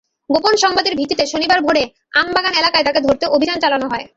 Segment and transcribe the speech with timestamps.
[0.29, 1.83] গোপন সংবাদের ভিত্তিতে শনিবার ভোরে
[2.13, 4.05] আমবাগান এলাকায় তাঁকে ধরতে অভিযান চালানো হয়।